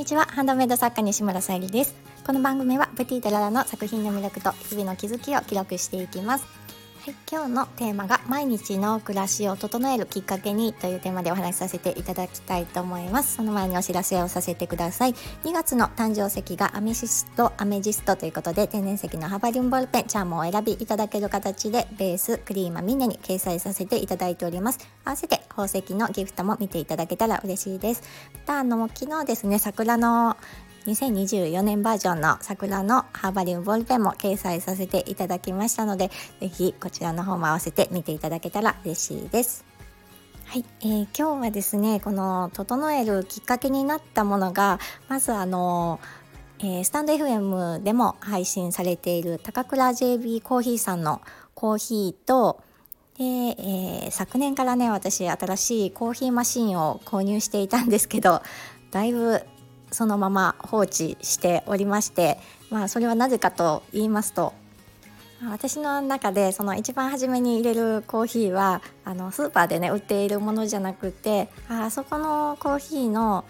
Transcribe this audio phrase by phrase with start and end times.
[0.00, 0.24] にちは。
[0.30, 1.94] ハンドメイド作家西村さゆりです。
[2.26, 6.46] この番組はプティートララの作品の魅力と日々の気づきを記録していきます。
[7.00, 13.36] はい、今日のテーマが毎日の暮らしを整えるきっかけにというテーマでお話しさせていただきたいと思います。
[13.36, 15.14] その前にお知らせをさせてください。
[15.44, 24.78] 2月の誕生石がアメシストアメジストということで天然石のハバリウムボールペンチャームを選びいただける形でベースクリーマミネに掲載させていただいております。
[25.06, 28.02] 合わせて宝石のギフトも見ていただけたら嬉しいです。
[28.34, 30.36] またあの昨日ですね桜の
[30.90, 39.64] 2024年バージョンの桜のハーバリウムボールペンも掲載させていただきましたので是非こちらの方も合わせて見ていただけたら嬉しいです。
[40.46, 46.00] はい、えー、今日はですねこの整えるきっかけになったものがまずあの
[46.62, 51.22] えー、スタンド FM でも配信されている高倉 JB コーヒーさんの
[51.54, 52.62] コーヒーと
[53.16, 58.42] で、えー、昨年からね私新しいコーヒーマシンを購入していたんですけど
[58.90, 59.42] だいぶ
[59.90, 62.38] そのまま放置しておりまして、
[62.70, 64.52] まあ、それはなぜかと言いますと
[65.48, 73.46] 私の中でその一番初めに入れるコーヒーはあのスーパーでね売っているものじゃなくてあそこのコーヒーの、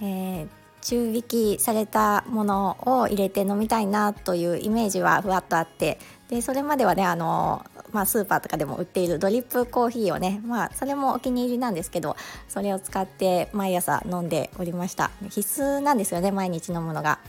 [0.00, 0.48] えー、
[0.80, 5.98] 中引きされたものを入れて飲みたいなというイメージはふわっとあって
[6.30, 7.62] でそれまではねあの
[7.94, 12.16] まあ、スーパーとかでも売っているドリップコーヒーをね、まあ、それもお気に入りなんですけど
[12.48, 15.12] それを使って毎朝飲んでおりました。
[15.30, 17.20] 必須なんですよね毎日飲むのが。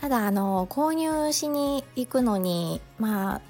[0.00, 3.40] ただあの購入しに行くのにまあ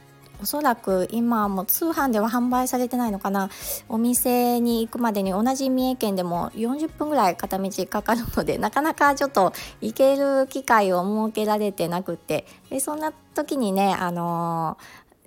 [0.43, 3.49] おそらく今も通販では販売されてないのかな。
[3.89, 12.45] お店に行くまでに同じ三重県でも40分ぐらい片道かかるのでなかなかちょっと行ける機会を設けられてなくって。
[12.69, 14.77] でそんな時にねあの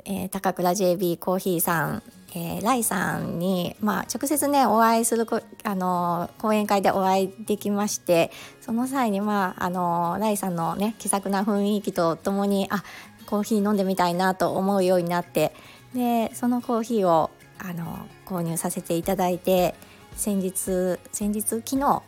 [0.05, 2.03] えー、高倉 JB コーヒーさん、
[2.35, 5.25] えー、ライさんに、まあ、直接ねお会いする
[5.63, 8.31] あの講演会でお会いできまして
[8.61, 12.83] その際に、まあ、あのライさんのね気さくな雰囲気とともにあ
[13.25, 15.53] コーヒー飲んでみたいなと思うようになって
[15.93, 19.73] でそのコーヒーをあの購入させていただいて
[20.15, 22.03] 先日先日昨日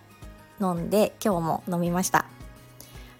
[0.61, 2.36] 飲んで今日も飲みました。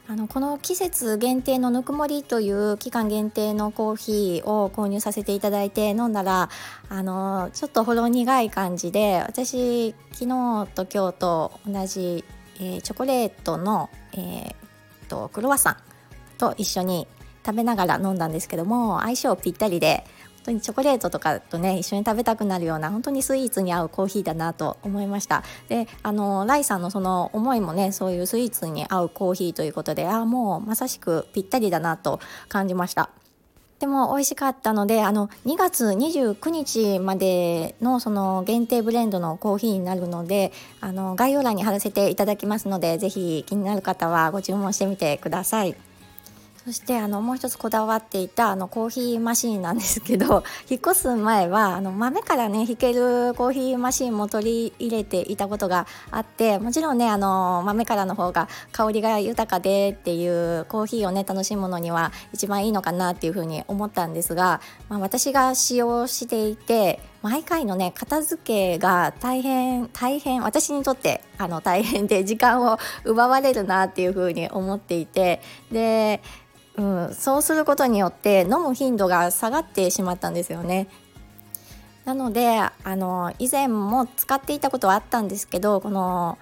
[0.09, 6.49] あのこの季節限定のぬくもりという期間限定のコーヒーを購入させていただいて飲んだら
[6.87, 12.23] あのちょっとほろ苦い感じで私昨日と今日と同じ、
[12.61, 14.55] えー、チョコレートの、えー、
[15.09, 15.77] とクロワッサン
[16.37, 17.05] と一緒に
[17.45, 20.05] 食べながら飲んだんですけども相性ぴったりで
[20.47, 33.09] 当にチョコレートとかとね一緒に食べたくなるような本当にスイーツに合うコーヒーだなと思いましたであのライさんのその思いもねそういうスイーツに合うコーヒーということでああもうまさしくぴったりだなと感じました
[33.79, 45.86] でも美味しかったのであの2月29日までのその限定ブレンドのコーヒーになるのであの概要欄に貼らせていただきますのでぜひ気になる方はご注文してみてください。
[46.67, 75.41] そしてあのもう一つこだわっていたあのコーヒーマシーンなんですけど 引っ越す前はあの豆からね引けるコーヒーマシーンも取り入れていたことがあってもちろんねあの豆からの方が香りが豊かでっていうコーヒーをね楽しむのには一番いいのかなっていうふうに思ったんですが、まあ、私が使用していて毎回のね片付けが大変大変私にとってあの大変で時間を奪われるなっていうふうに思っていて
[75.71, 76.21] で
[76.77, 80.87] うん、そうすることによって飲む頻度が下がってしまったんですよね。
[82.05, 86.37] なのであの以前も使っていたことはあったんですけどこの、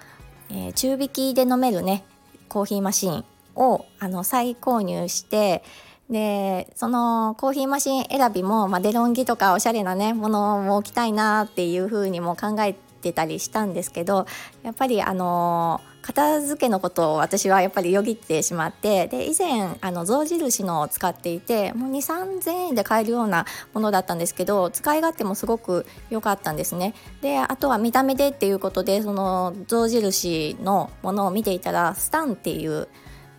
[0.52, 2.06] えー、中引きで飲めるね
[2.50, 3.26] コーヒーマシン
[3.56, 5.64] をあの再購入して
[6.08, 14.28] でそのコーヒーマシン選びも、まあ、デロンギとかおしゃれなねものも置きたいなっていうふうにも考えてたりしたんですけど
[14.62, 32.88] やっぱりあの片付けのことを私はやっぱりよぎってしまってで以前あの象印のを使っていてもう2 3 0 0 0円で買えるようなものだったんですけど使い勝手もすごく良かったんですねであとは見た目でっていうことでその象印のものを見ていたらスタンっていう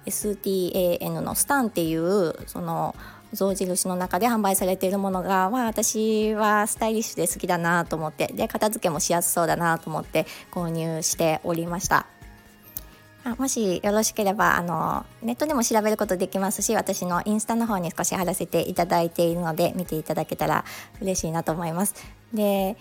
[0.06, 2.96] STAN のスタンっていうその
[3.32, 12.15] 象印の中で販売されているものが、まあ、私はスタイリッシュで好きだなと思ってで片付けもしやすそうだなと思って購入しておりました。
[13.34, 20.64] もしよろしければあのネットでも調べることできますし私のインスタの方に少し貼らせていただいているので見ていただけたら
[21.00, 21.94] 嬉しいなと思います。
[22.32, 22.76] で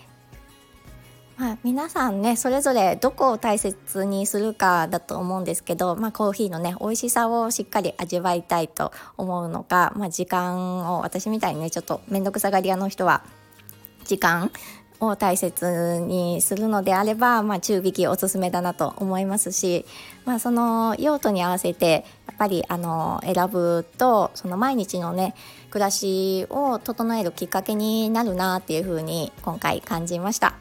[1.36, 13.22] まあ、皆さんねそれぞれどこを大切にするかだと思うんですけど、まあ、コーヒーのね美味しさをしっかり味わいたいと思うのか、まあ、時間を私みたいにねちょっと面倒くさがり屋の人は
[14.06, 14.50] 時間
[15.00, 19.84] を大切にするのであれば、まあ、中引きおすすめだなと思いますし、
[20.24, 25.34] まあ、その用途に合わせてやっぱりあの選ぶとその毎日のね
[25.70, 30.54] 暮らしを整えるきっかけになるなっていうふうに今回感じました。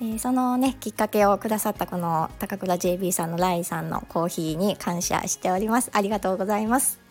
[0.00, 7.01] でそのねきっかけをくださったこの高倉 JB さんのライさんのコーヒーに感謝しておりますありがとうございます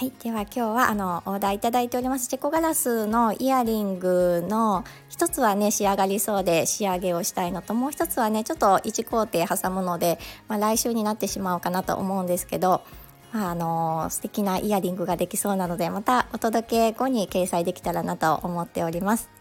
[0.00, 10.18] はい、では今日はあのオーダーいただいておりますチェコガラスのイヤリングの一つはね仕上がりそうで仕上げをしたいのともう一つはねちょっと1工程挟むので、
[10.48, 12.82] まあ、来週になってしまうかなと思うんですけど、
[13.34, 19.39] まあ、あの素敵なイヤリングができそうなのでまたお届け後に掲載できたらなと思っております。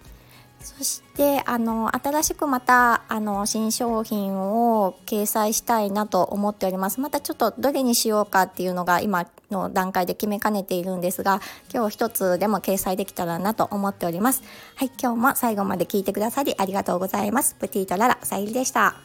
[0.62, 7.00] そしてあの新しくまたあの新商品を掲載したいなと思っております。
[7.00, 11.42] またちょっとどれにしようかっていうのが今の段階で決めかねているんですが
[11.74, 14.44] 今日一つでも掲載できたらなと思っております。
[14.76, 17.56] はい今日も最後まで聞いてくださりありがとうございます。
[17.56, 18.96] プティートララさゆりでした。